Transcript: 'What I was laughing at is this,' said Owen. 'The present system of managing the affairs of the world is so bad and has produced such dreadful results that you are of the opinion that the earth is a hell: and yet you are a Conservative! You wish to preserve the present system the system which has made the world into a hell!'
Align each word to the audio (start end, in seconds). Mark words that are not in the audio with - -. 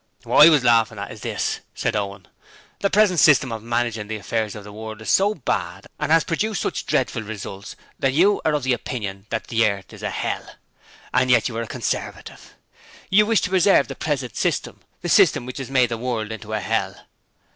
'What 0.23 0.47
I 0.47 0.49
was 0.49 0.63
laughing 0.63 0.97
at 0.97 1.11
is 1.11 1.21
this,' 1.21 1.59
said 1.75 1.95
Owen. 1.95 2.27
'The 2.79 2.89
present 2.89 3.19
system 3.19 3.51
of 3.51 3.61
managing 3.61 4.07
the 4.07 4.15
affairs 4.15 4.55
of 4.55 4.63
the 4.63 4.73
world 4.73 4.99
is 4.99 5.11
so 5.11 5.35
bad 5.35 5.85
and 5.99 6.11
has 6.11 6.23
produced 6.23 6.61
such 6.63 6.87
dreadful 6.87 7.21
results 7.21 7.75
that 7.99 8.11
you 8.11 8.41
are 8.43 8.55
of 8.55 8.63
the 8.63 8.73
opinion 8.73 9.27
that 9.29 9.45
the 9.49 9.63
earth 9.67 9.93
is 9.93 10.01
a 10.01 10.09
hell: 10.09 10.55
and 11.13 11.29
yet 11.29 11.47
you 11.47 11.55
are 11.55 11.61
a 11.61 11.67
Conservative! 11.67 12.55
You 13.11 13.27
wish 13.27 13.41
to 13.41 13.51
preserve 13.51 13.89
the 13.89 13.95
present 13.95 14.35
system 14.35 14.79
the 15.03 15.07
system 15.07 15.45
which 15.45 15.59
has 15.59 15.69
made 15.69 15.89
the 15.89 15.99
world 15.99 16.31
into 16.31 16.51
a 16.51 16.61
hell!' 16.61 16.95